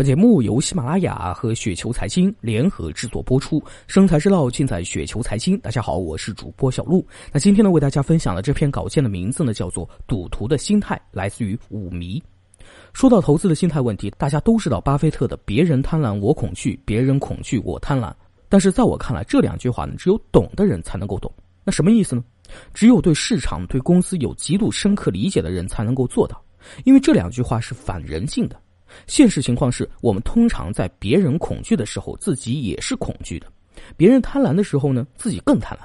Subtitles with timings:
[0.00, 5.58] 本节目由喜马拉雅和雪球财经联合制作播出，生财之道尽在雪球财经。
[5.58, 7.06] 大家好，我是主播小璐。
[7.30, 12.18] 那今天呢，为大家分享的这篇稿件的名字呢，叫做《赌徒的心态》，来自于五迷。
[12.94, 18.10] 说到投资的心态问题，大家都知道巴菲特的“别人贪婪我恐惧，别人恐惧我贪婪”。
[18.48, 21.30] 但是在我看来，这两句话呢，只有懂的人才能够懂。
[21.62, 22.24] 那什么意思呢？
[22.72, 26.42] 只有对市场、对公司有极度深刻理解的人才能够做到，
[26.84, 28.58] 因为这两句话是反人性的。
[29.06, 33.46] 现实情况是我们通常在别人恐惧的时候，自己也是恐惧的；
[33.96, 35.82] 别人贪婪的时候呢，自己更贪婪。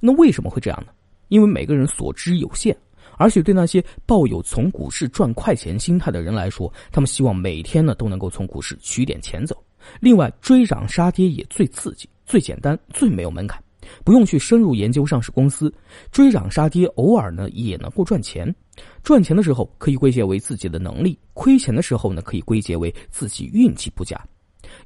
[0.00, 0.92] 那为什么会这样呢？
[1.28, 2.76] 因为每个人所知有限，
[3.18, 9.56] 而且对那些抱有从股市赚快钱心态的人来说，他们希望每天呢都能够从股市取点钱走。
[10.00, 13.62] 另外，追涨杀跌也最刺激、最简单、最没有门槛，
[14.04, 15.72] 不用去深入研究上市公司，
[16.10, 18.54] 追涨杀跌偶尔呢也能够赚钱。
[19.02, 24.20] 赚钱的时候可以归结为自己的能力，亏钱的时候呢可以归结为自己运气不佳。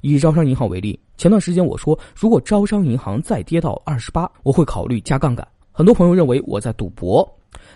[0.01, 5.47] 以招商银行为例，前段时间我说，如果招商银行再跌到二十八，我会考虑加杠杆。
[5.71, 7.27] 很多朋友认为我在赌博，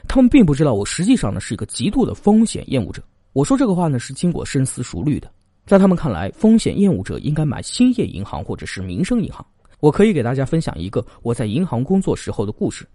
[0.07, 3.03] 他们并不知道我实际上呢是一个极度的风险厌恶者。
[3.33, 5.29] 我说这个话呢是经过深思熟虑的。
[5.65, 9.43] 在他们看来，风险厌恶者应该买兴业银行或者是民生银行。
[9.85, 12.87] 我可以给大家分享一个我在银行工作时候的故事。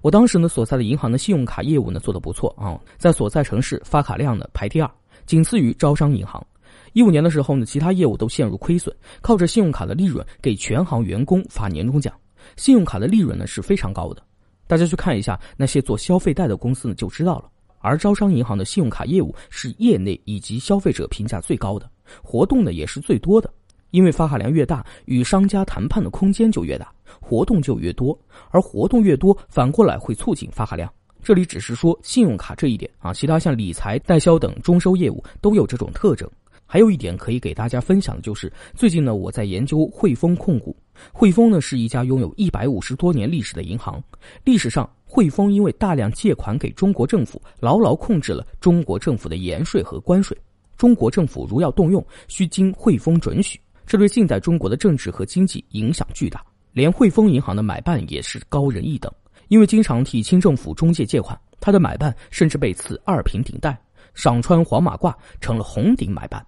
[0.00, 4.88] 我当时呢所在的银行的信用卡业务呢做得不错啊，在所在城市发卡量呢排第二，
[5.26, 6.46] 仅次于招商银行。
[6.92, 12.14] 一五年的时候呢，其他业务都陷入亏损，靠着信用卡的利润给全行员工发年终奖。
[12.56, 14.22] 信用卡的利润呢是非常高的，
[14.68, 17.50] 大家去看一下那些做消费贷的公司呢就知道了。
[17.80, 21.90] 而招商银行的信用卡业务是业内以及消费者评价最高的。
[22.22, 23.52] 活动呢也是最多的，
[23.90, 28.18] 因为发卡量越大，与商家谈判的空间就越大，活动就越多，
[28.50, 30.92] 而活动越多，反过来会促进发卡量。
[31.22, 36.30] 这里只是说信用卡这一点啊，其他像理财、代销等中收业务都有这种特征。
[36.68, 40.76] 还有一点可以给大家分享的就是，最近呢我在研究汇丰控股。
[41.12, 44.02] 汇丰呢是一家拥有一百五十多年历史的银行，
[44.44, 50.36] 历史上汇丰因为大量借款给中国政府，牢牢控制了中国政府的盐税和关税。
[50.76, 56.44] 中国政府如要动用，需经汇丰准许，这对近代中国的政治和经济影响巨大。
[56.72, 59.10] 连汇丰银行的买办也是高人一等，
[59.48, 63.74] 因为经常替清政府中介借款，他的买办甚至被赐二品顶戴，
[64.12, 66.44] 赏穿黄马褂，成了红顶买办。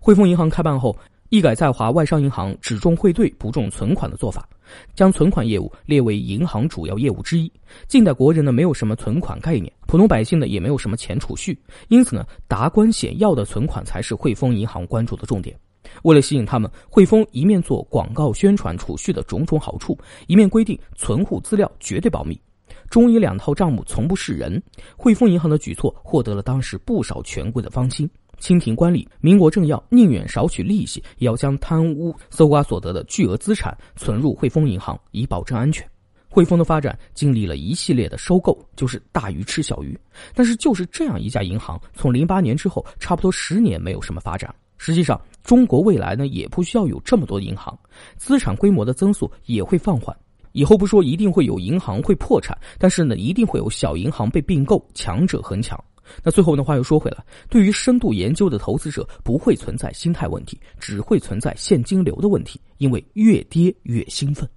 [0.00, 0.96] 汇丰银行开办后，
[1.28, 4.48] 一改在华外商银行只重汇兑不重存款的做法，
[4.94, 7.52] 将存款业务列为银行主要业务之一。
[7.86, 15.54] 近代国人呢，没有什么存款概念，普通百姓呢，也没有什么钱储蓄，因此呢，达官显要的存款才是汇丰银行关注的重点。
[16.02, 22.40] 为了吸引他们，汇丰一面做广告宣传储蓄的种种好处，一面规定存户资料绝对保密，
[22.88, 24.62] 中医两套账目从不示人。
[24.96, 28.08] 汇丰银行的举措获得了当时不少权贵的芳心。
[28.38, 35.84] 清廷官吏、民国政要宁愿少取利息，也要将贪污搜刮所得的巨额资产存入汇丰银行，以保证安全。
[36.30, 39.98] 汇丰的发展经历了一系列的收购，就是大鱼吃小鱼。
[40.34, 44.54] 但是，就是这样一家银行，从零八年之后，差不多十年没有什么发展。
[44.78, 47.78] 实际上，中国未来呢，也不需要有这么多银行，
[48.16, 50.16] 资产规模的增速也会放缓。
[50.52, 55.78] 以后不说一定会有银行会破产，但是呢，一定会有小银行被并购，强者恒强。
[56.22, 64.48] 那最后的话又说回来，对于深度研究的投资者，不会存在心态问题，只会存在现金流的问题，因为越跌越兴奋。